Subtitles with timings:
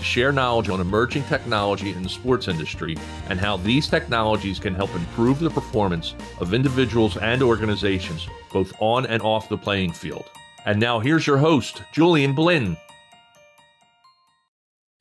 [0.00, 2.96] to share knowledge on emerging technology in the sports industry
[3.28, 9.04] and how these technologies can help improve the performance of individuals and organizations, both on
[9.06, 10.24] and off the playing field.
[10.64, 12.78] And now here's your host, Julian Blinn.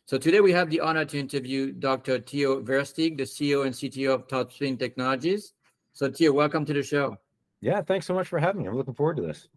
[0.06, 2.20] So today we have the honor to interview Dr.
[2.20, 5.54] Theo Versteegh, the CEO and CTO of Topspin Technologies.
[5.94, 7.16] So Theo, welcome to the show.
[7.62, 8.68] Yeah, thanks so much for having me.
[8.68, 9.48] I'm looking forward to this.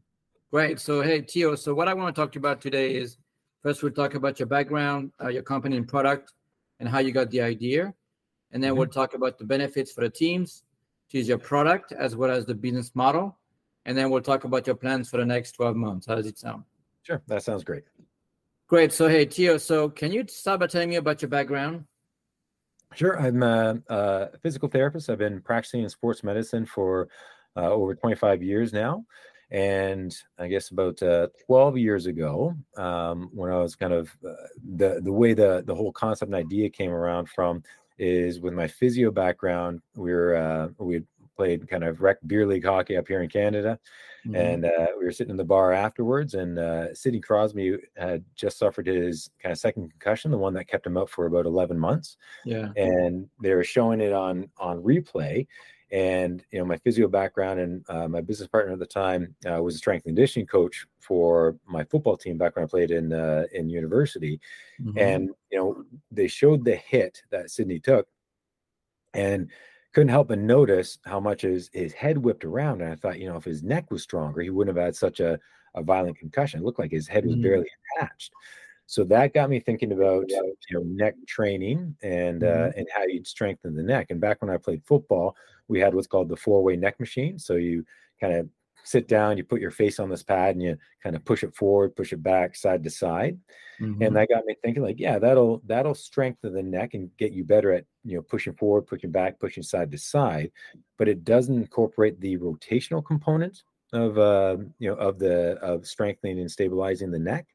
[0.53, 0.79] Great.
[0.79, 1.57] So hey, Theo.
[1.57, 3.17] So what I want to talk to you about today is
[3.63, 6.33] First, we'll talk about your background, uh, your company and product,
[6.81, 7.95] and how you got the idea.
[8.51, 8.79] And then mm-hmm.
[8.81, 10.65] we'll talk about the benefits for the teams
[11.11, 13.39] to use your product as well as the business model.
[13.85, 16.07] And then we'll talk about your plans for the next 12 months.
[16.07, 16.65] How does it sound?
[17.03, 17.23] Sure.
[17.29, 17.85] That sounds great.
[18.67, 18.93] Great.
[18.93, 21.85] So, hey, Theo, so can you start by telling me about your background?
[22.95, 23.21] Sure.
[23.21, 25.09] I'm a, a physical therapist.
[25.09, 27.09] I've been practicing in sports medicine for
[27.57, 29.05] uh, over 25 years now.
[29.53, 34.33] And I guess about uh, 12 years ago, um, when I was kind of uh,
[34.77, 37.63] the the way the the whole concept and idea came around from
[37.99, 41.03] is with my physio background, we were uh, we
[41.37, 43.79] played kind of rec beer league hockey up here in Canada,
[44.27, 44.37] mm-hmm.
[44.37, 48.59] and uh, we were sitting in the bar afterwards, and uh, Sidney Crosby had just
[48.59, 51.79] suffered his kind of second concussion, the one that kept him out for about 11
[51.79, 52.17] months.
[52.47, 55.47] Yeah, and they were showing it on on replay,
[55.93, 59.63] and you know, my physio background and uh, my business partner at the time uh,
[59.63, 63.13] was a strength and conditioning coach for my football team back when I played in
[63.13, 64.41] uh, in university.
[64.81, 64.99] Mm-hmm.
[64.99, 68.09] And you know, they showed the hit that Sidney took,
[69.13, 69.51] and
[69.93, 72.81] couldn't help but notice how much his his head whipped around.
[72.81, 75.21] And I thought, you know, if his neck was stronger, he wouldn't have had such
[75.21, 75.39] a
[75.75, 76.61] a violent concussion.
[76.61, 77.43] It looked like his head was mm-hmm.
[77.43, 78.33] barely attached.
[78.93, 82.65] So that got me thinking about you know neck training and uh, mm-hmm.
[82.65, 84.09] uh, and how you'd strengthen the neck.
[84.11, 85.35] And back when I played football,
[85.67, 87.39] we had what's called the four way neck machine.
[87.39, 87.87] So you
[88.21, 88.51] kind of
[88.85, 91.57] sit down, you put your face on this pad, and you kind of push it
[91.57, 93.39] forward, push it back, side to side.
[93.81, 94.03] Mm-hmm.
[94.03, 97.45] And that got me thinking, like, yeah, that'll that'll strengthen the neck and get you
[97.45, 100.53] better at you know pushing forward, pushing back, pushing side to side.
[100.99, 103.63] But it doesn't incorporate the rotational component
[103.95, 107.47] of uh, you know of the of strengthening and stabilizing the neck.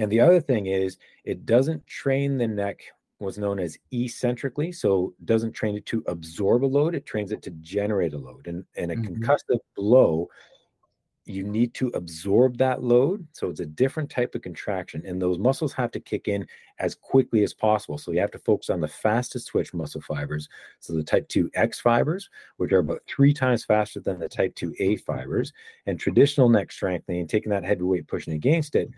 [0.00, 2.82] And the other thing is, it doesn't train the neck
[3.18, 4.72] what's known as eccentrically.
[4.72, 8.46] So doesn't train it to absorb a load, it trains it to generate a load.
[8.46, 9.22] And, and a mm-hmm.
[9.22, 10.28] concussive blow,
[11.26, 13.26] you need to absorb that load.
[13.32, 15.02] So it's a different type of contraction.
[15.04, 16.46] And those muscles have to kick in
[16.78, 17.98] as quickly as possible.
[17.98, 20.48] So you have to focus on the fastest twitch muscle fibers.
[20.80, 25.04] So the type 2X fibers, which are about three times faster than the type 2A
[25.04, 25.52] fibers.
[25.84, 28.90] And traditional neck strengthening, taking that heavyweight pushing against it,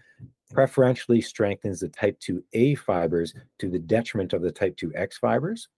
[0.53, 5.69] preferentially strengthens the type 2A fibers to the detriment of the type 2X fibers.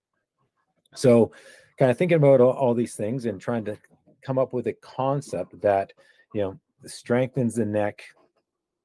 [0.95, 1.33] So,
[1.79, 3.77] kind of thinking about all, all, these things and trying to
[4.23, 5.93] come up with a concept that,
[6.33, 8.05] you know, strengthens the neck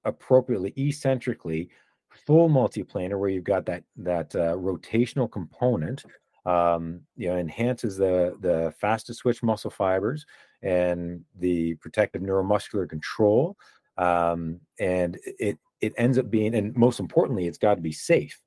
[0.05, 1.69] appropriately, eccentrically,
[2.25, 6.03] full multiplanar, where you've got that that uh, rotational component,
[6.45, 10.25] um, you know, enhances the the fastest twitch muscle fibers
[10.63, 13.55] and the protective neuromuscular control
[13.99, 18.41] um, and it it ends up being, and most importantly, it's got to be safe.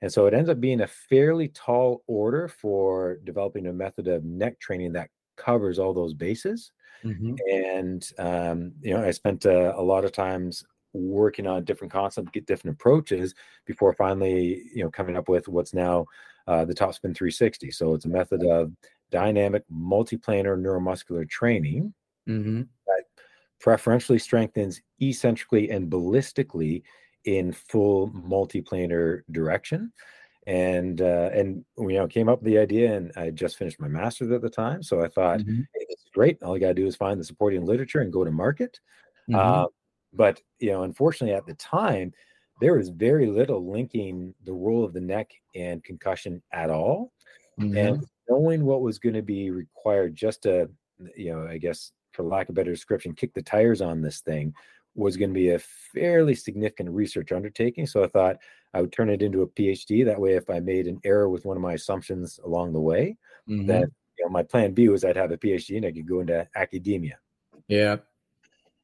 [0.00, 4.24] And so it ends up being a fairly tall order for developing a method of
[4.24, 6.72] neck training that covers all those bases.
[7.04, 7.34] Mm-hmm.
[7.50, 12.30] And um, you know, I spent uh, a lot of times working on different concepts,
[12.32, 13.34] get different approaches
[13.66, 16.06] before finally, you know, coming up with what's now
[16.46, 17.70] uh, the Topspin 360.
[17.70, 18.72] So it's a method of
[19.10, 21.92] dynamic multiplanar neuromuscular training
[22.28, 22.62] mm-hmm.
[22.86, 23.04] that
[23.60, 26.82] preferentially strengthens eccentrically and ballistically
[27.24, 29.92] in full multiplanar direction
[30.46, 33.88] and uh, and you know came up with the idea and i just finished my
[33.88, 35.60] master's at the time so i thought mm-hmm.
[35.74, 38.24] hey, it's great all you got to do is find the supporting literature and go
[38.24, 38.80] to market
[39.28, 39.34] mm-hmm.
[39.38, 39.66] uh,
[40.14, 42.12] but you know unfortunately at the time
[42.60, 47.12] there was very little linking the role of the neck and concussion at all
[47.60, 47.76] mm-hmm.
[47.76, 50.70] and knowing what was going to be required just to
[51.14, 54.52] you know i guess for lack of better description, kick the tires on this thing
[54.96, 57.86] was going to be a fairly significant research undertaking.
[57.86, 58.38] So I thought
[58.74, 60.04] I would turn it into a PhD.
[60.04, 63.16] That way, if I made an error with one of my assumptions along the way,
[63.48, 63.66] mm-hmm.
[63.66, 63.88] that
[64.18, 66.48] you know, my plan B was I'd have a PhD and I could go into
[66.56, 67.18] academia.
[67.68, 67.98] Yeah.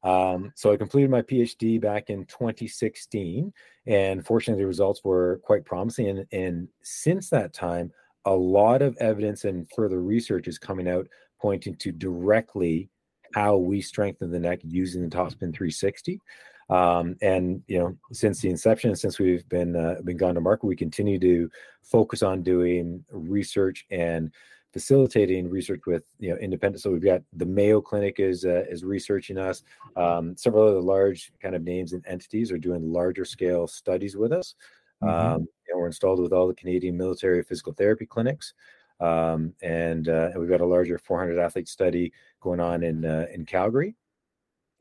[0.03, 3.51] Um, so I completed my PhD back in 2016,
[3.87, 6.07] and fortunately, the results were quite promising.
[6.07, 7.91] And, and since that time,
[8.23, 11.07] a lot of evidence and further research is coming out
[11.41, 12.89] pointing to directly
[13.35, 16.21] how we strengthen the neck using the Topspin 360.
[16.69, 20.65] Um, and you know, since the inception, since we've been uh, been gone to market,
[20.65, 21.51] we continue to
[21.83, 24.31] focus on doing research and
[24.71, 26.81] facilitating research with you know independent.
[26.81, 29.63] So we've got the Mayo Clinic is uh, is researching us.
[29.97, 34.31] Um, several other large kind of names and entities are doing larger scale studies with
[34.31, 34.55] us.
[35.03, 35.13] Mm-hmm.
[35.13, 38.53] Um, and we're installed with all the Canadian military physical therapy clinics.
[38.99, 43.25] Um, and, uh, and we've got a larger 400 athlete study going on in uh,
[43.33, 43.95] in Calgary.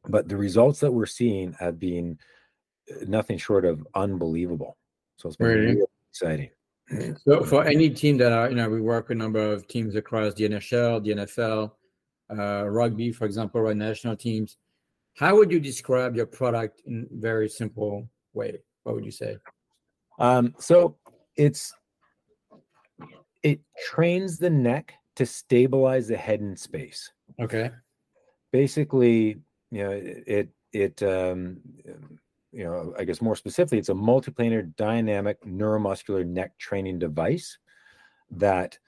[0.06, 2.18] But the results that we're seeing have been
[2.90, 4.76] uh, nothing short of unbelievable.
[5.16, 6.50] So it's been really, really exciting.
[7.24, 9.96] So for any team that are, you know, we work with a number of teams
[9.96, 11.72] across the NHL, the NFL,
[12.30, 14.58] uh, rugby, for example, right, national teams.
[15.16, 18.60] How would you describe your product in very simple way?
[18.82, 19.38] What would you say?
[20.18, 20.96] Um, so
[21.36, 21.72] it's
[23.44, 27.12] it trains the neck to stabilize the head in space.
[27.40, 27.70] Okay.
[28.52, 29.36] Basically,
[29.70, 31.58] you know, it it um,
[32.50, 37.58] you know, I guess more specifically, it's a multiplanar dynamic neuromuscular neck training device
[38.30, 38.78] that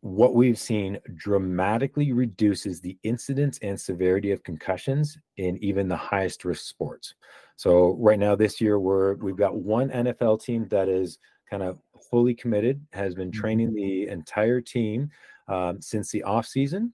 [0.00, 6.44] what we've seen dramatically reduces the incidence and severity of concussions in even the highest
[6.44, 7.14] risk sports.
[7.56, 11.18] So right now this year we're we've got one NFL team that is
[11.48, 11.78] kind of
[12.10, 13.40] fully committed, has been mm-hmm.
[13.40, 15.10] training the entire team
[15.48, 16.92] um, since the off season.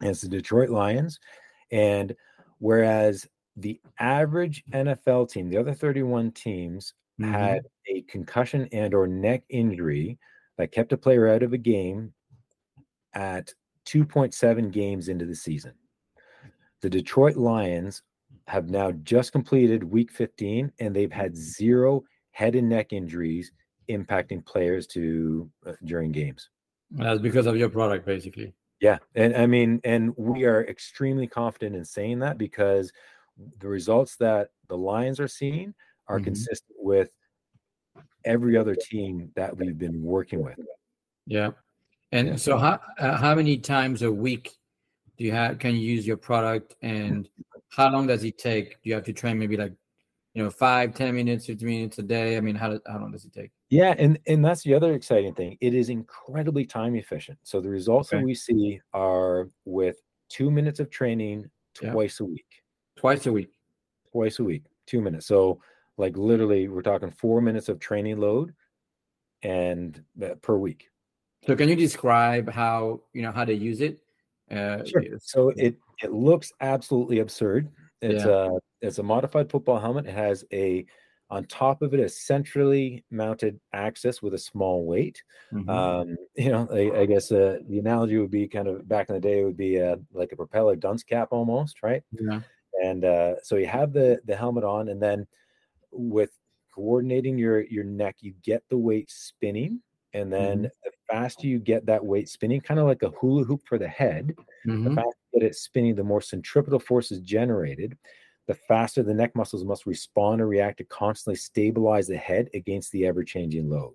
[0.00, 1.18] And it's the Detroit Lions.
[1.70, 2.14] And
[2.58, 3.26] whereas
[3.56, 7.32] the average NFL team, the other 31 teams, mm-hmm.
[7.32, 10.18] had a concussion and or neck injury
[10.56, 12.12] that kept a player out of a game
[13.14, 13.52] at
[13.86, 15.72] 2.7 games into the season.
[16.82, 18.02] The Detroit Lions
[18.46, 22.02] have now just completed week 15 and they've had zero
[22.32, 23.52] head and neck injuries
[23.90, 26.48] impacting players to uh, during games.
[26.90, 28.52] That's because of your product, basically.
[28.80, 32.90] Yeah, and I mean, and we are extremely confident in saying that because
[33.58, 35.74] the results that the Lions are seeing
[36.08, 36.24] are mm-hmm.
[36.24, 37.10] consistent with
[38.24, 40.58] every other team that we've been working with.
[41.26, 41.50] Yeah,
[42.10, 44.50] and so how uh, how many times a week
[45.18, 45.58] do you have?
[45.58, 47.28] Can you use your product, and
[47.68, 48.82] how long does it take?
[48.82, 49.74] Do you have to train maybe like
[50.32, 52.38] you know five, ten minutes, fifteen minutes a day?
[52.38, 53.50] I mean, how how long does it take?
[53.70, 55.56] Yeah, and and that's the other exciting thing.
[55.60, 57.38] It is incredibly time efficient.
[57.44, 58.18] So the results okay.
[58.18, 62.46] that we see are with two minutes of training twice a week.
[62.96, 63.52] Twice a week.
[64.10, 65.26] Twice a week, two minutes.
[65.26, 65.62] So
[65.96, 68.52] like literally, we're talking four minutes of training load,
[69.42, 70.90] and uh, per week.
[71.46, 74.00] So can you describe how you know how to use it?
[74.50, 75.02] Uh, sure.
[75.20, 77.68] So it it looks absolutely absurd.
[78.02, 78.48] It's yeah.
[78.48, 78.50] a
[78.80, 80.06] it's a modified football helmet.
[80.06, 80.86] It has a
[81.30, 85.22] on top of it, a centrally mounted axis with a small weight.
[85.52, 85.70] Mm-hmm.
[85.70, 89.14] Um, you know, I, I guess uh, the analogy would be kind of back in
[89.14, 92.02] the day it would be uh, like a propeller dunce cap almost, right?
[92.12, 92.40] Yeah.
[92.82, 95.26] And uh, so you have the the helmet on, and then
[95.92, 96.30] with
[96.74, 99.82] coordinating your your neck, you get the weight spinning,
[100.14, 100.68] and then mm-hmm.
[100.84, 103.88] the faster you get that weight spinning, kind of like a hula hoop for the
[103.88, 104.34] head,
[104.66, 104.84] mm-hmm.
[104.84, 107.98] the faster you get it spinning, the more centripetal force is generated
[108.50, 112.90] the faster the neck muscles must respond or react to constantly stabilize the head against
[112.90, 113.94] the ever changing load.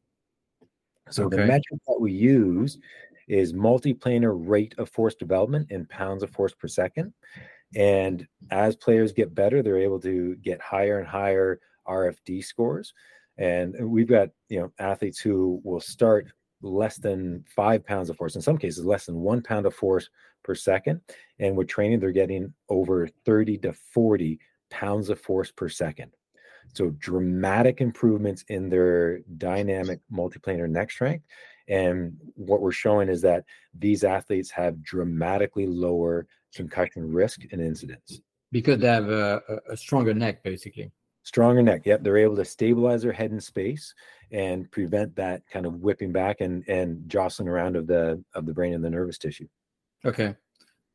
[1.10, 1.36] So okay.
[1.36, 2.80] the metric that we use
[3.28, 7.14] is multiplanar rate of force development in pounds of force per second.
[7.76, 12.94] And as players get better, they're able to get higher and higher RFD scores.
[13.38, 18.38] And we've got you know athletes who will start less than five pounds of force,
[18.38, 20.10] in some cases less than one pound of force
[20.46, 21.02] per second.
[21.40, 26.12] And with training, they're getting over 30 to 40 pounds of force per second.
[26.74, 31.26] So dramatic improvements in their dynamic multiplanar neck strength.
[31.68, 33.46] And what we're showing is that
[33.78, 38.22] these athletes have dramatically lower concussion risk and incidence.
[38.52, 40.92] Because they have a, a stronger neck, basically.
[41.24, 41.82] Stronger neck.
[41.86, 42.04] Yep.
[42.04, 43.94] They're able to stabilize their head in space
[44.32, 48.54] and prevent that kind of whipping back and, and jostling around of the of the
[48.54, 49.48] brain and the nervous tissue.
[50.06, 50.36] Okay.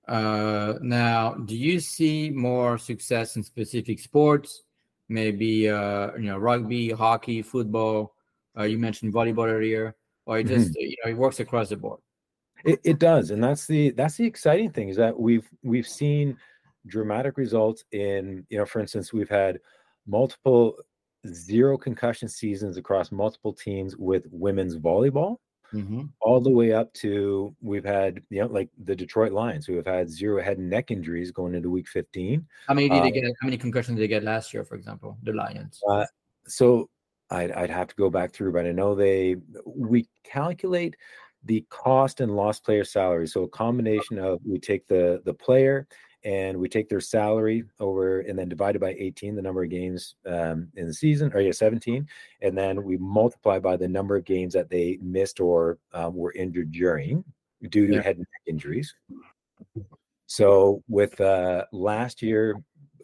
[0.09, 4.62] Uh, now, do you see more success in specific sports?
[5.09, 8.14] Maybe uh, you know rugby, hockey, football.
[8.57, 10.80] Uh, you mentioned volleyball earlier, or it just mm-hmm.
[10.80, 12.00] you know it works across the board.
[12.64, 16.37] It, it does, and that's the that's the exciting thing is that we've we've seen
[16.87, 19.59] dramatic results in you know for instance we've had
[20.07, 20.76] multiple
[21.26, 25.37] zero concussion seasons across multiple teams with women's volleyball
[25.72, 26.02] Mm-hmm.
[26.20, 29.86] all the way up to we've had you know like the Detroit Lions who have
[29.86, 32.46] had zero head and neck injuries going into week 15.
[32.66, 33.24] How many did Uh, they get?
[33.40, 35.80] How many concussions did they get last year, for example, the Lions?
[35.88, 36.06] Uh,
[36.46, 36.90] so
[37.30, 40.96] I'd, I'd have to go back through, but I know they we calculate
[41.44, 43.28] the cost and lost player salary.
[43.28, 45.86] So a combination of we take the the player
[46.24, 50.16] and we take their salary over and then divided by 18 the number of games
[50.26, 52.06] um, in the season or yeah 17
[52.42, 56.32] and then we multiply by the number of games that they missed or um, were
[56.32, 57.24] injured during
[57.70, 58.02] due to Yeah.
[58.02, 58.94] head and neck injuries
[60.26, 62.54] so with uh last year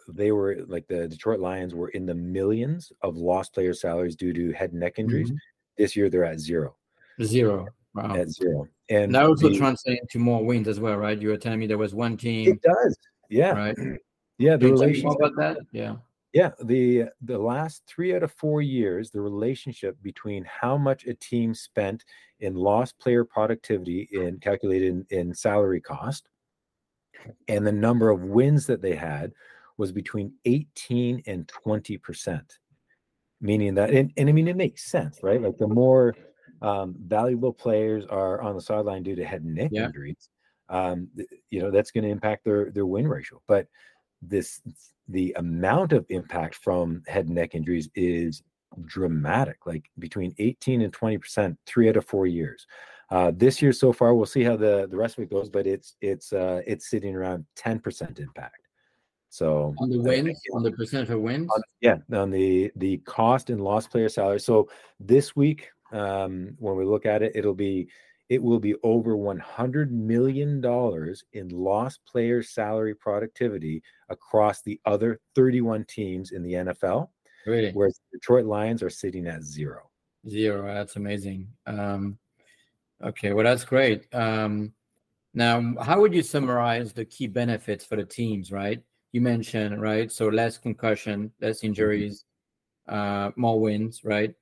[0.08, 4.32] they were like the Detroit Lions were in the millions of lost player salaries due
[4.32, 5.32] to head and neck injuries.
[5.32, 5.36] Mhm.
[5.76, 6.76] This year they're at zero,
[7.22, 7.66] Zero.
[7.92, 8.14] Wow.
[8.14, 8.68] at zero.
[8.88, 11.20] And that also the- translates into more wins as well, right?
[11.20, 12.96] You were telling me there was one team, it does.
[13.28, 13.50] Yeah.
[13.52, 13.76] right?
[14.38, 14.56] Yeah.
[14.58, 15.20] The Can you tell me more relationship.
[15.20, 15.58] about that?
[15.72, 15.96] Yeah.
[16.34, 16.50] Yeah.
[16.62, 21.54] The the last three out of four years, the relationship between how much a team
[21.54, 22.04] spent
[22.40, 26.28] in lost player productivity in calculated in, in salary cost
[27.48, 29.32] and the number of wins that they had
[29.78, 32.58] was between 18 and 20 percent
[33.40, 36.14] meaning that and, and i mean it makes sense right like the more
[36.62, 39.86] um, valuable players are on the sideline due to head and neck Yeah.
[39.86, 40.28] injuries.
[40.68, 41.08] Um,
[41.50, 43.40] you know that's going to impact their their win ratio.
[43.46, 43.68] But
[44.22, 44.60] this
[45.08, 48.42] the amount of impact from head and neck injuries is
[48.84, 52.66] dramatic like between 18 and 20 percent three out of four years.
[53.10, 55.66] Uh, this year so far we'll see how the the rest of it goes but
[55.66, 58.58] it's it's uh it's sitting around 10 percent impact.
[59.28, 61.48] So On the uh, on the percentage of wins.
[61.54, 64.40] on- yeah on the the cost and lost player salary.
[64.40, 67.88] So this week um when we look at it it'll be
[68.28, 75.20] it will be over 100 million dollars in lost player salary productivity across the other
[75.36, 77.10] 31 teams in the NFL
[77.46, 77.70] Really?
[77.72, 79.90] whereas the Detroit Lions are sitting at zero
[80.28, 80.66] Zero.
[80.66, 81.46] That's amazing.
[81.66, 82.18] Um,
[83.00, 84.12] okay, well, that's great.
[84.12, 84.72] Um,
[85.34, 88.50] now, how would you summarize the key benefits for the teams?
[88.50, 92.24] Right, you mentioned right, so less concussion, less injuries,
[92.88, 94.02] uh, more wins.
[94.02, 94.34] Right.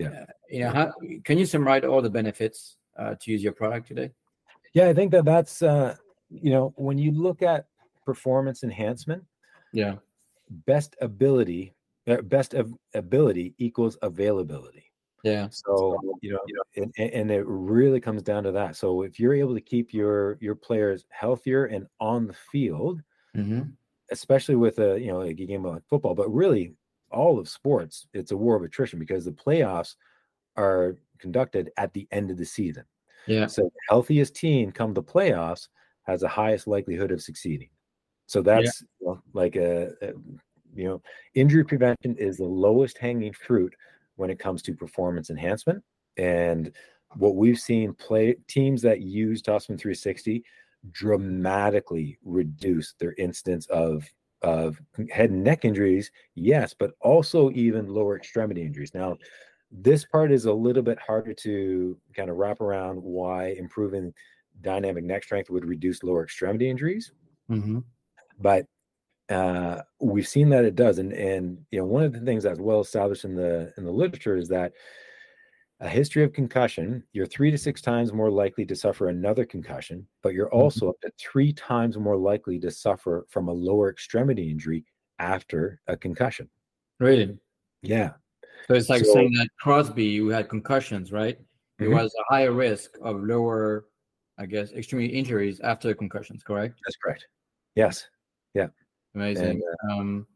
[0.00, 0.08] Yeah.
[0.08, 0.92] Uh, you know, how
[1.24, 4.10] can you summarize all the benefits uh, to use your product today?
[4.74, 5.96] yeah I think that that's uh
[6.30, 7.66] you know when you look at
[8.06, 9.22] performance enhancement
[9.72, 9.96] Yeah.
[10.66, 11.74] best ability
[12.06, 14.84] uh, best of ability equals availability
[15.24, 15.48] Yeah.
[15.50, 16.40] So you know,
[16.76, 18.76] and, and and it really comes down to that.
[18.76, 23.02] So if you're able to keep your your players healthier and on the field,
[23.34, 23.62] hmm
[24.10, 26.74] especially with a you know like a game like football, but really
[27.10, 29.94] all of sports, it's a war of attrition because the playoffs
[30.56, 32.84] are conducted at the end of the season.
[33.26, 33.46] Yeah.
[33.46, 35.68] So the healthiest team come the playoffs
[36.02, 37.68] has the highest likelihood of succeeding.
[38.26, 40.12] So that's you know, like a, a
[40.74, 41.02] you know
[41.34, 43.74] injury prevention is the lowest hanging fruit
[44.16, 45.82] when it comes to performance enhancement.
[46.16, 46.72] And
[47.16, 50.44] what we've seen play teams that use Topspin 360
[50.92, 54.08] dramatically reduce their instance of
[54.42, 54.80] of
[55.10, 58.94] head and neck injuries, yes, but also even lower extremity injuries.
[58.94, 59.18] Now,
[59.70, 64.14] this part is a little bit harder to kind of wrap around why improving
[64.62, 67.12] dynamic neck strength would reduce lower extremity injuries
[67.48, 67.80] hmm
[68.38, 68.66] but
[69.30, 72.60] uh, we've seen that it does and and you know one of the things that's
[72.60, 74.72] well established in the in the literature is that
[75.80, 80.06] a history of concussion you're three to six times more likely to suffer another concussion
[80.22, 84.50] but you're also up to three times more likely to suffer from a lower extremity
[84.50, 84.84] injury
[85.18, 86.48] after a concussion
[86.98, 87.38] Really.
[87.82, 88.12] yeah
[88.68, 91.38] So it's like So- saying that Crosby, who had concussions, right?
[91.78, 91.94] He Mhm.
[91.94, 93.86] was a higher risk of lower,
[94.36, 96.42] I guess, extremity injuries after concussions.
[96.42, 96.78] Correct.
[96.84, 97.26] that's correct
[97.74, 98.06] yes
[98.54, 98.68] Yeah.
[99.14, 99.62] Amazing.
[99.82, 100.26] And, um,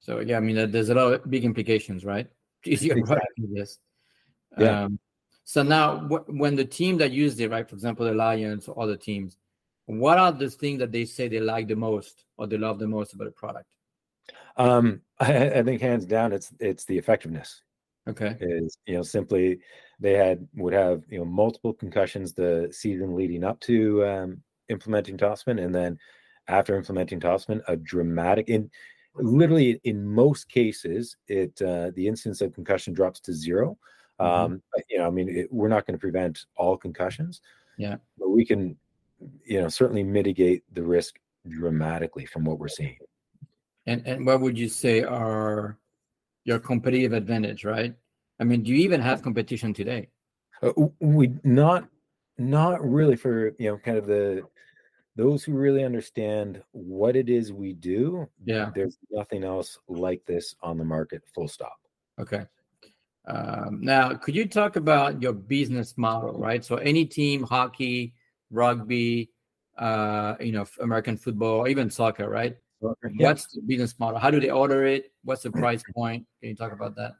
[0.00, 2.26] so yeah, I mean, there's a lot of big implications, right?
[2.64, 3.46] Exactly.
[3.52, 3.78] this?
[4.56, 4.84] Yeah.
[4.84, 4.98] Um,
[5.44, 8.80] so now, wh- when the team that use it, right, for example, the Lions or
[8.82, 9.36] other teams,
[9.86, 12.86] what are the things that they say they like the most or they love the
[12.86, 13.66] most about the product?
[14.56, 17.62] um I, I think hands down it's it's the effectiveness
[18.08, 18.36] Okay.
[18.40, 19.60] is you know simply
[19.98, 25.16] they had would have you know multiple concussions the season leading up to um, implementing
[25.18, 25.98] Topspin and then
[26.48, 28.70] after implementing Topspin a dramatic in
[29.16, 33.76] literally in most cases it uh, the incidence of concussion drops to 0 Mhm.
[34.20, 37.40] Um but, you know I mean it, we're not going to prevent all concussions
[37.78, 37.96] Yeah.
[38.18, 38.76] but we can
[39.44, 42.98] you know certainly mitigate the risk dramatically from what we're seeing
[43.86, 45.78] And and what would you say are
[46.44, 47.94] your competitive advantage, right?
[48.40, 50.08] I mean, do you even have competition today?
[50.62, 51.88] Uh, we not
[52.38, 54.42] not really for you know kind of the
[55.16, 58.70] those who really understand what it is we do Yeah.
[58.74, 61.78] there's nothing else like this on the market full stop
[62.18, 62.44] Okay.
[63.26, 66.64] Um, now, could you talk about your business model, right?
[66.64, 68.14] So, any team, hockey,
[68.50, 69.30] rugby,
[69.78, 72.56] uh, you know, American football, even soccer, right?
[73.26, 74.18] What's the business model?
[74.18, 75.12] How do they order it?
[75.24, 76.26] What's the price point?
[76.40, 77.12] Can you talk about that?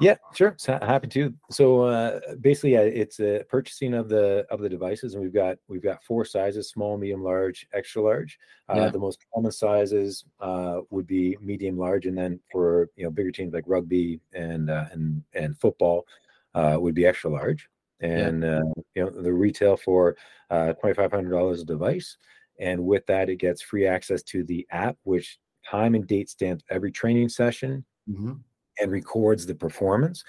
[0.00, 0.54] Yeah, sure.
[0.58, 1.34] So happy to.
[1.50, 5.58] So uh, basically, yeah, it's a purchasing of the of the devices, and we've got
[5.68, 8.38] we've got four sizes: small, medium, large, extra large.
[8.68, 8.88] Uh, yeah.
[8.90, 13.30] The most common sizes uh, would be medium, large, and then for you know bigger
[13.30, 16.06] teams like rugby and uh, and and football
[16.54, 17.68] uh, would be extra large.
[18.00, 18.60] And yeah.
[18.60, 20.16] Uh, you know the retail for
[20.48, 22.16] twenty five hundred dollars a device,
[22.60, 26.64] and with that, it gets free access to the app, which time and date stamps
[26.70, 27.84] every training session.
[28.08, 28.34] Mm-hmm
[28.80, 30.24] and records the performance.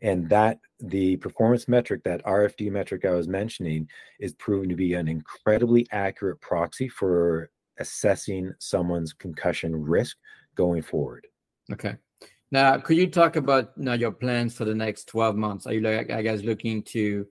[0.00, 4.94] And that the performance metric that rfd metric i was mentioning is proven to be
[4.94, 10.16] an incredibly accurate proxy for assessing someone's concussion risk
[10.54, 11.26] going forward.
[11.72, 11.96] Okay.
[12.50, 15.66] Now could you talk about now your plans for the next 12 months?
[15.66, 17.26] Are you like i guess looking to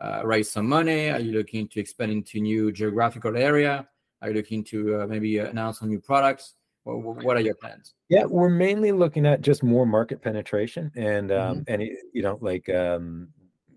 [0.00, 1.10] uh, raise some money?
[1.10, 3.88] Are you looking to expand into new geographical area?
[4.22, 6.54] Are you looking to uh, maybe announce some new products
[6.84, 7.94] what are your plans?
[8.08, 11.72] Yeah, we're mainly looking at just more market penetration and um, mm-hmm.
[11.72, 13.28] and you know like um,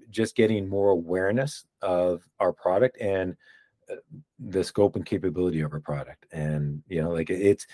[0.10, 3.36] just getting more awareness of our product and
[3.90, 3.96] uh,
[4.40, 6.26] the scope and capability of our product.
[6.32, 7.66] And you know, like it's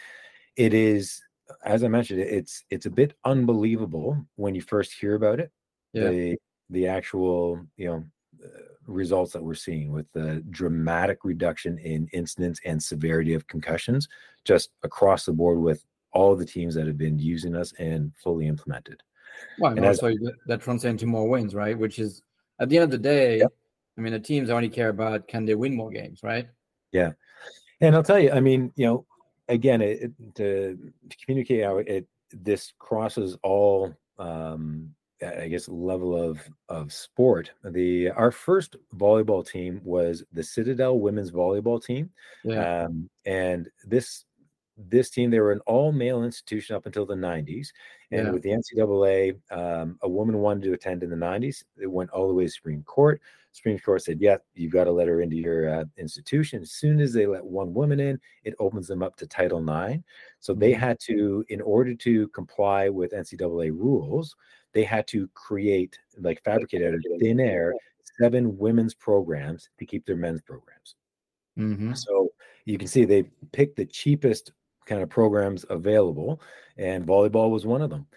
[0.56, 1.22] it is
[1.66, 5.52] as I mentioned, it's it's a bit unbelievable when you first hear about it.
[5.94, 6.10] Yeah.
[6.10, 6.38] The
[6.70, 8.04] the actual you know
[8.88, 14.08] results that we're seeing with the dramatic reduction in incidence and severity of concussions
[14.46, 18.48] just across the board with all the teams that have been using us and fully
[18.48, 19.02] implemented.
[19.60, 21.78] Well, and, also as, that translates into more wins, right?
[21.78, 22.22] Which is
[22.60, 23.52] at the end of the day, yep.
[23.98, 26.48] I mean, the teams only care about can they win more games, right?
[26.92, 27.14] Yeah,
[27.82, 29.06] and I'll tell you, I mean, you know,
[29.50, 30.78] again, it, it, to,
[31.10, 34.94] to communicate how it this crosses all um,
[35.42, 37.52] I guess level of of sport.
[37.64, 42.10] The our first volleyball team was the Citadel women's volleyball team,
[42.44, 42.86] yeah.
[42.86, 44.26] um, and this
[44.78, 47.68] this team they were an all male institution up until the 90s,
[48.12, 48.32] and yeah.
[48.32, 51.64] with the NCAA, um, a woman wanted to attend in the 90s.
[51.82, 53.22] It went all the way to Supreme Court.
[53.54, 57.00] Supreme Court said, "Yeah, you've got to let her into your uh, institution." As soon
[57.00, 60.04] as they let one woman in, it opens them up to Title IX.
[60.40, 60.82] So they mm-hmm.
[60.82, 64.36] had to, in order to comply with NCAA rules,
[64.74, 67.74] they had to create, like fabricate out of thin air,
[68.20, 70.96] seven women's programs to keep their men's programs.
[71.58, 71.94] Mm-hmm.
[71.94, 72.30] So
[72.66, 74.52] you can see they picked the cheapest
[74.86, 76.42] kind of programs available,
[76.78, 78.08] and volleyball was one of them.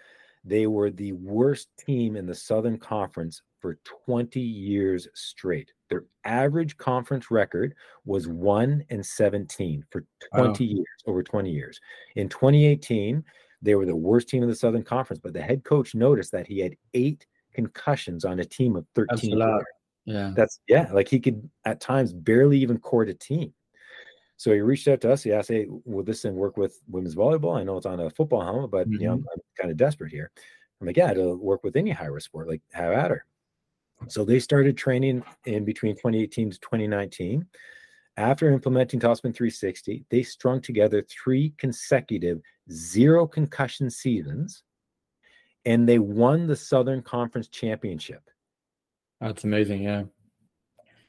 [0.45, 5.73] They were the worst team in the Southern Conference for 20 years straight.
[5.90, 10.55] Their average conference record was 1 and 17 for 20 wow.
[10.59, 11.81] years, over 20 years.
[12.14, 13.25] In 2018,
[13.62, 16.47] they were the worst team in the Southern Conference, but the head coach noticed that
[16.47, 19.38] he had eight concussions on a team of 13.
[19.38, 19.64] That's
[20.05, 20.33] yeah.
[20.37, 23.53] That's yeah, like he could at times barely even court a team.
[24.37, 25.23] So he reached out to us.
[25.23, 27.59] He asked, Hey, will this thing work with women's volleyball?
[27.59, 29.01] I know it's on a football helmet, but mm-hmm.
[29.01, 30.31] you know, I'm, I'm kind of desperate here.
[30.81, 33.25] I'm like, yeah, it'll work with any high risk sport, like have at her.
[34.09, 37.47] So they started training in between 2018 to 2019.
[38.18, 44.62] After implementing Topspin 360, they strung together three consecutive zero concussion seasons
[45.66, 48.22] and they won the Southern Conference Championship.
[49.20, 49.83] That's amazing.
[49.83, 50.05] Yeah.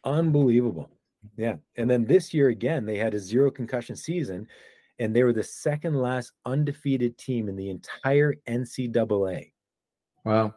[0.04, 0.90] Unbelievable.
[1.38, 1.56] Yeah.
[1.76, 4.48] And then this year again, they had a zero concussion season
[5.00, 9.52] and they were the second last undefeated team in the entire NCAA.
[10.26, 10.56] Wow.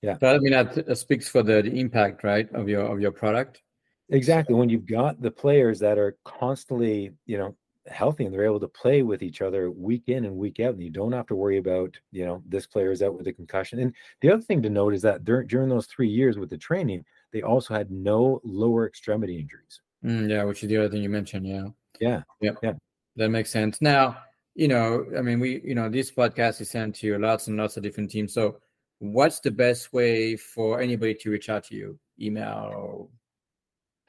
[0.00, 0.16] Yeah.
[0.18, 3.62] So, I mean, that speaks for the, the impact, right, of your of your product.
[4.10, 4.54] Exactly.
[4.54, 7.56] When you've got the players that are constantly, you know,
[7.88, 10.82] healthy and they're able to play with each other week in and week out, and
[10.82, 13.80] you don't have to worry about, you know, this player is out with a concussion.
[13.80, 16.58] And the other thing to note is that during, during those three years with the
[16.58, 19.80] training, they also had no lower extremity injuries.
[20.04, 21.46] Mm, yeah, which is the other thing you mentioned.
[21.46, 21.66] Yeah.
[22.00, 22.22] Yeah.
[22.40, 22.52] Yeah.
[22.62, 22.72] Yeah.
[23.16, 23.80] That makes sense.
[23.80, 24.18] Now,
[24.54, 27.76] you know, I mean, we, you know, this podcast is sent to lots and lots
[27.76, 28.32] of different teams.
[28.34, 28.58] So,
[28.98, 31.98] what's the best way for anybody to reach out to you?
[32.20, 33.08] Email or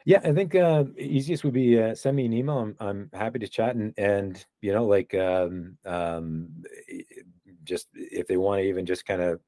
[0.08, 2.60] yeah, I think uh, easiest would be uh, send me an email.
[2.60, 6.48] I'm I'm happy to chat and and you know like um, um,
[7.66, 9.42] just if they want to even just kind of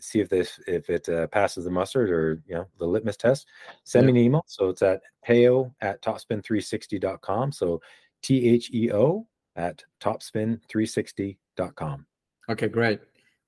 [0.00, 3.46] see if this if it uh, passes the mustard or you know the litmus test,
[3.84, 4.12] send yeah.
[4.12, 4.42] me an email.
[4.48, 7.52] So it's at Theo at topspin360.com.
[7.52, 7.80] So
[8.20, 12.06] T H E O at topspin360.com.
[12.50, 12.98] Okay, great.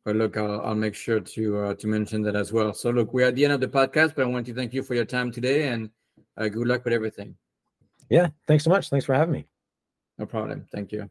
[0.05, 2.73] Well, look, I'll, I'll make sure to uh, to mention that as well.
[2.73, 4.85] So, look, we're at the end of the podcast, but I want to thank you
[4.85, 5.91] for your time today and
[6.37, 7.37] uh, good luck with everything.
[8.09, 8.29] Yeah.
[8.47, 8.89] Thanks so much.
[8.89, 9.47] Thanks for having me.
[10.19, 10.67] No problem.
[10.73, 11.11] Thank you.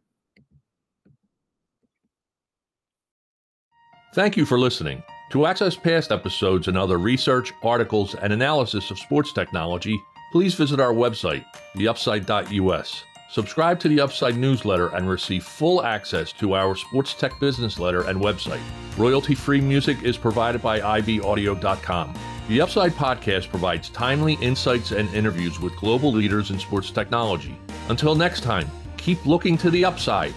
[4.13, 5.03] Thank you for listening.
[5.31, 9.99] To access past episodes and other research, articles, and analysis of sports technology,
[10.31, 11.43] please visit our website,
[11.75, 13.03] theupside.us.
[13.29, 18.07] Subscribe to the Upside newsletter and receive full access to our sports tech business letter
[18.07, 18.61] and website.
[18.97, 22.13] Royalty free music is provided by ibaudio.com.
[22.47, 27.57] The Upside podcast provides timely insights and interviews with global leaders in sports technology.
[27.89, 30.31] Until next time, keep looking to the upside